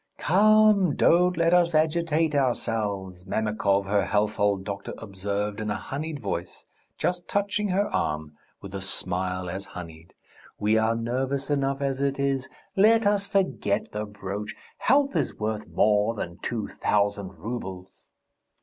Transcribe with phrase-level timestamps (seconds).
[0.17, 6.65] "Come, don't let us agitate ourselves," Mamikov, her household doctor, observed in a honeyed voice,
[6.97, 8.31] just touching her arm,
[8.63, 10.15] with a smile as honeyed.
[10.57, 12.49] "We are nervous enough as it is.
[12.75, 14.55] Let us forget the brooch!
[14.79, 18.09] Health is worth more than two thousand roubles!"